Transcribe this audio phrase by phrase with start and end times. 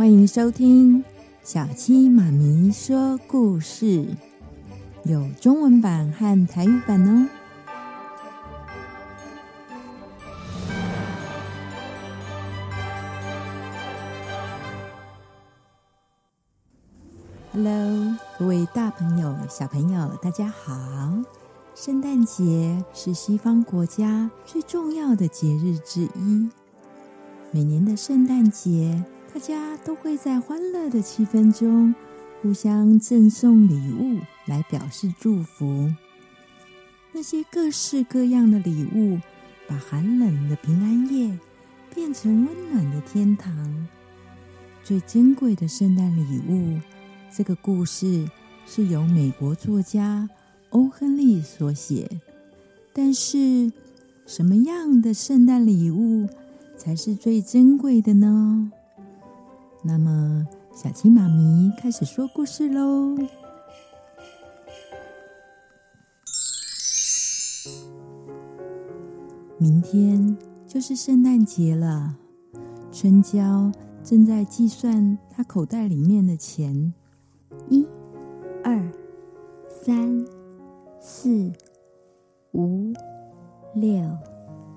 [0.00, 1.04] 欢迎收听
[1.42, 4.06] 小七妈咪说故事，
[5.04, 7.28] 有中文版和台语版哦。
[17.52, 21.12] Hello，各位大朋友、小朋友，大家好！
[21.74, 26.48] 圣诞节是西方国家最重要的节日之一。
[27.50, 31.94] 每年的圣诞节，大家都会在欢乐的气氛中
[32.42, 35.90] 互相赠送礼物来表示祝福。
[37.12, 39.18] 那些各式各样的礼物，
[39.68, 41.38] 把寒冷的平安夜
[41.94, 43.88] 变成温暖的天堂。
[44.82, 46.80] 最珍贵的圣诞礼物，
[47.32, 48.28] 这个故事
[48.66, 50.28] 是由美国作家
[50.70, 52.10] 欧亨利所写。
[52.92, 53.72] 但是，
[54.26, 56.28] 什么样的圣诞礼物
[56.76, 58.72] 才是最珍贵的呢？
[59.82, 63.16] 那么，小青妈咪开始说故事喽。
[69.56, 70.36] 明天
[70.66, 72.14] 就是圣诞节了，
[72.92, 73.72] 春娇
[74.04, 76.92] 正在计算她口袋里面的钱：
[77.68, 77.86] 一、
[78.62, 78.92] 二、
[79.82, 80.24] 三、
[81.00, 81.50] 四、
[82.52, 82.92] 五、
[83.74, 84.16] 六、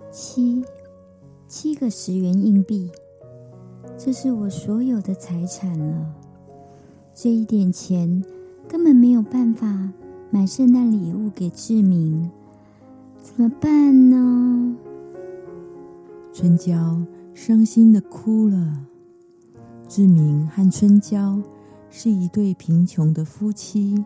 [0.09, 0.63] 七，
[1.47, 2.89] 七个十元硬币。
[3.95, 6.13] 这是我所有的财产了，
[7.13, 8.23] 这一点钱
[8.67, 9.91] 根本没有办法
[10.29, 12.29] 买圣诞礼物给志明，
[13.21, 14.75] 怎么办呢？
[16.33, 17.01] 春娇
[17.33, 18.85] 伤心地哭了。
[19.87, 21.41] 志明和春娇
[21.89, 24.03] 是一对贫穷的夫妻。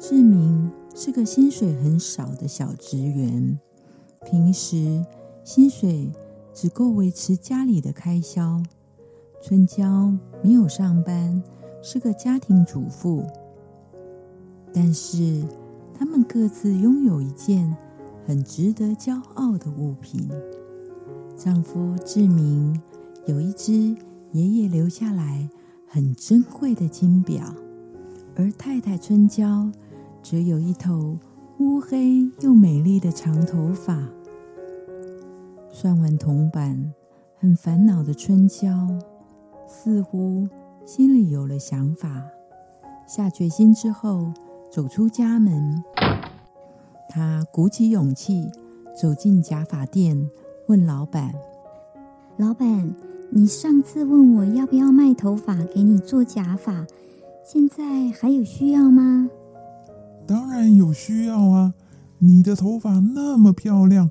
[0.00, 3.58] 志明是个薪水很少的小职员，
[4.24, 5.04] 平时
[5.44, 6.10] 薪水。
[6.60, 8.60] 只够维持家里的开销。
[9.40, 11.40] 春娇没有上班，
[11.80, 13.24] 是个家庭主妇。
[14.74, 15.44] 但是，
[15.94, 17.76] 他们各自拥有一件
[18.26, 20.28] 很值得骄傲的物品。
[21.36, 22.82] 丈夫志明
[23.28, 23.94] 有一只
[24.32, 25.48] 爷爷留下来
[25.86, 27.54] 很珍贵的金表，
[28.34, 29.70] 而太太春娇
[30.24, 31.16] 则有一头
[31.60, 34.08] 乌黑又美丽的长头发。
[35.80, 36.92] 算完铜板，
[37.38, 38.68] 很烦恼的春娇
[39.68, 40.48] 似乎
[40.84, 42.20] 心里有了想法。
[43.06, 44.26] 下决心之后，
[44.72, 45.80] 走出家门，
[47.08, 48.50] 她鼓起勇气
[49.00, 50.28] 走进假发店，
[50.66, 51.32] 问老板
[52.36, 52.92] ：“老板，
[53.30, 56.88] 你上次问我要不要卖头发给你做假发，
[57.44, 59.30] 现在还有需要吗
[60.26, 61.74] ？”“当然有需要啊！
[62.18, 64.10] 你的头发那么漂亮。”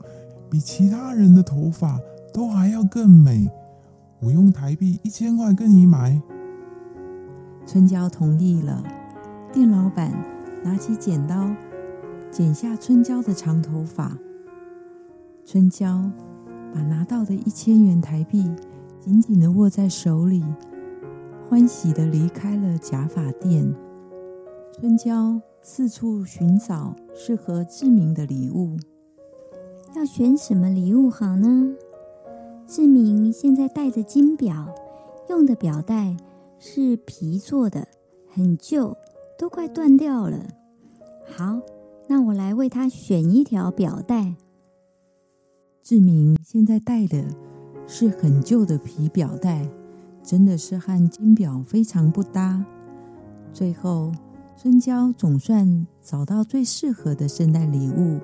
[0.49, 1.99] 比其他人的头发
[2.33, 3.49] 都还要更美，
[4.21, 6.21] 我用台币一千块跟你买。
[7.65, 8.83] 春娇同意了。
[9.53, 10.11] 店老板
[10.63, 11.49] 拿起剪刀，
[12.29, 14.15] 剪下春娇的长头发。
[15.45, 16.11] 春娇
[16.73, 18.43] 把拿到的一千元台币
[18.99, 20.45] 紧紧的握在手里，
[21.49, 23.73] 欢喜的离开了假发店。
[24.73, 28.77] 春娇四处寻找适合志明的礼物。
[29.95, 31.73] 要选什么礼物好呢？
[32.67, 34.67] 志明现在戴的金表，
[35.29, 36.15] 用的表带
[36.59, 37.87] 是皮做的，
[38.27, 38.95] 很旧，
[39.39, 40.37] 都快断掉了。
[41.25, 41.59] 好，
[42.07, 44.35] 那我来为他选一条表带。
[45.81, 47.23] 志明现在戴的
[47.87, 49.67] 是很旧的皮表带，
[50.21, 52.63] 真的是和金表非常不搭。
[53.53, 54.11] 最后，
[54.57, 58.19] 春娇总算找到最适合的圣诞礼物。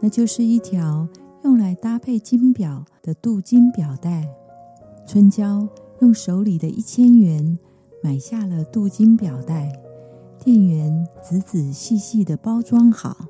[0.00, 1.06] 那就是一条
[1.44, 4.26] 用来搭配金表的镀金表带。
[5.06, 5.68] 春娇
[6.00, 7.58] 用手里的一千元
[8.02, 9.72] 买下了镀金表带，
[10.38, 13.26] 店员仔仔细细的包装好。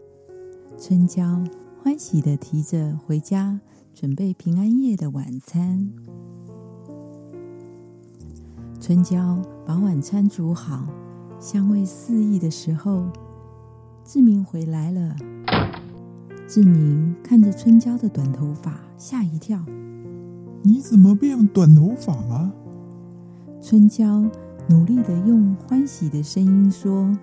[0.79, 1.43] 春娇
[1.83, 3.61] 欢喜的提着回家，
[3.93, 5.91] 准备平安夜的晚餐。
[8.81, 10.87] 春娇把晚餐煮好，
[11.39, 13.09] 香味四溢的时候，
[14.05, 15.17] 志明回来了。
[16.51, 19.65] 志明看着春娇的短头发，吓一跳。
[20.63, 22.53] 你怎么变短头发了？
[23.63, 24.29] 春娇
[24.69, 27.17] 努力的用欢喜的声音说：“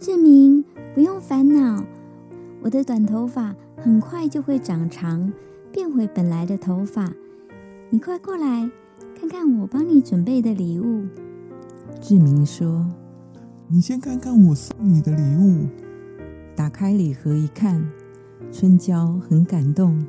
[0.00, 0.64] 志明，
[0.94, 1.84] 不用烦恼，
[2.62, 5.30] 我的短头发很快就会长长，
[5.70, 7.12] 变回本来的头发。
[7.90, 8.70] 你快过来，
[9.14, 11.04] 看看我帮你准备的礼物。”
[12.00, 12.86] 志明说
[13.68, 15.66] ：“你先看看我送你的礼物。”
[16.56, 17.86] 打开礼盒一看。
[18.50, 20.04] 春娇很感动。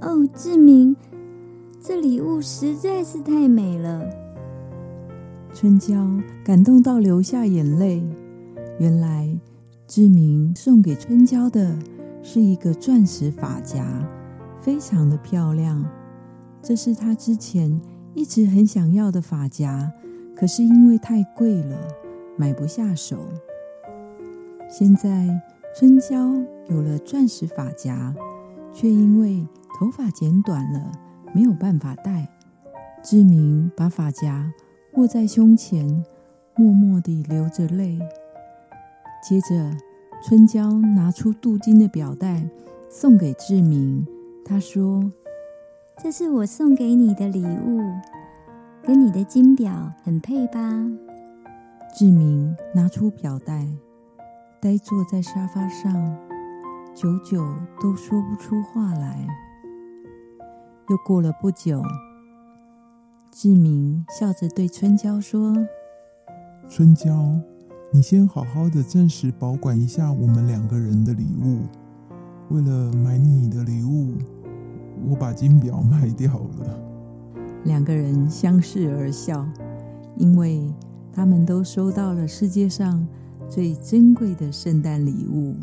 [0.00, 0.94] 哦，志明，
[1.80, 4.08] 这礼物实在是太美了。
[5.52, 6.06] 春娇
[6.44, 8.02] 感动到流下眼泪。
[8.78, 9.28] 原来
[9.88, 11.76] 志明送给春娇的
[12.22, 14.06] 是一个钻石发夹，
[14.60, 15.84] 非常的漂亮。
[16.62, 17.80] 这是他之前
[18.14, 19.90] 一直很想要的发夹，
[20.36, 21.76] 可是因为太贵了，
[22.36, 23.16] 买不下手。
[24.70, 25.28] 现在
[25.74, 26.16] 春娇
[26.68, 28.14] 有了钻石发夹，
[28.72, 29.46] 却因为
[29.78, 30.90] 头发剪短了，
[31.32, 32.28] 没有办法戴。
[33.02, 34.52] 志明把发夹
[34.94, 36.04] 握在胸前，
[36.56, 37.98] 默默地流着泪。
[39.22, 39.76] 接着，
[40.24, 42.48] 春娇拿出镀金的表带
[42.90, 44.04] 送给志明。
[44.44, 45.12] 她说
[46.02, 47.80] ：“这是我送给你的礼物，
[48.82, 50.84] 跟你的金表很配吧？”
[51.94, 53.68] 志明拿出表带。
[54.60, 56.16] 呆坐在沙发上，
[56.92, 57.46] 久久
[57.80, 59.24] 都说不出话来。
[60.88, 61.80] 又过了不久，
[63.30, 65.54] 志明笑着对春娇说
[66.68, 67.38] ：“春娇，
[67.92, 71.60] 你先好好的暂时保管一下我们两个人的礼物。
[72.48, 74.14] 为了买你的礼物，
[75.08, 76.80] 我把金表卖掉了。”
[77.62, 79.46] 两个人相视而笑，
[80.16, 80.68] 因为
[81.12, 83.06] 他们都收到了世界上
[83.48, 85.54] 最珍贵的圣诞礼物。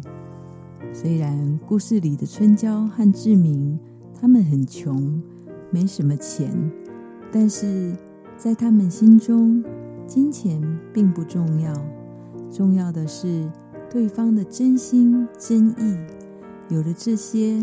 [0.91, 3.77] 虽然故事里的春娇和志明
[4.19, 5.21] 他们很穷，
[5.69, 6.49] 没什么钱，
[7.31, 7.95] 但是
[8.37, 9.63] 在他们心中，
[10.07, 10.61] 金钱
[10.93, 11.73] 并不重要，
[12.49, 13.49] 重要的是
[13.89, 15.97] 对方的真心真意。
[16.69, 17.61] 有了这些，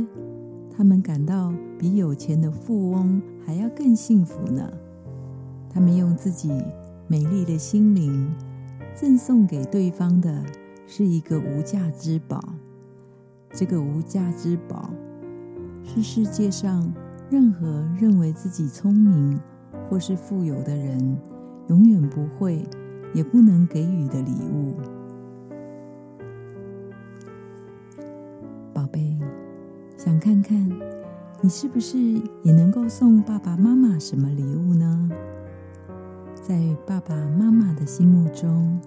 [0.71, 4.71] 他们感到比有钱的富翁还要更幸福呢。
[5.69, 6.53] 他们用自己
[7.09, 8.31] 美丽的心灵。
[8.95, 10.43] 赠送给对方的
[10.87, 12.41] 是一个无价之宝。
[13.53, 14.91] 这个无价之宝
[15.85, 16.93] 是世界上
[17.31, 19.39] 任何认为自己聪明
[19.89, 21.19] 或是富有的人
[21.69, 22.65] 永远不会
[23.13, 24.75] 也不能给予的礼物。
[28.73, 29.19] 宝贝，
[29.97, 30.71] 想看看
[31.41, 31.99] 你是不是
[32.43, 35.11] 也能够送爸爸妈妈什么礼物呢？
[36.43, 38.81] 在爸爸妈妈的心目中，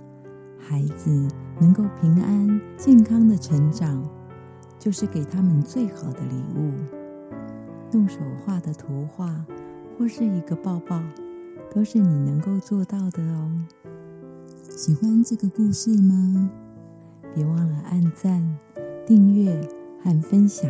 [0.60, 1.25] 孩子
[1.57, 4.04] 能够平安健康的成长，
[4.78, 6.74] 就是给他们最好的礼物。
[7.94, 9.34] 用手画的图画，
[9.98, 11.02] 或是一个抱抱，
[11.74, 13.50] 都是你能够做到的哦。
[14.69, 16.51] 喜欢这个故事吗？
[17.34, 18.46] 别忘了按赞、
[19.06, 19.58] 订阅
[20.04, 20.69] 和分享，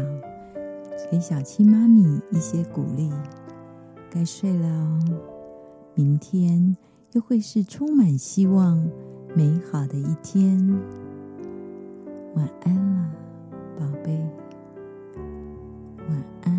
[1.11, 3.11] 给小七妈咪一些鼓励。
[4.11, 5.34] 该睡了哦。
[5.97, 6.75] 明天
[7.13, 8.85] 又会是充满希望
[9.33, 10.59] 美好的一天。
[12.35, 13.09] 晚安了
[13.79, 14.11] 宝贝。
[16.09, 16.54] 晚安。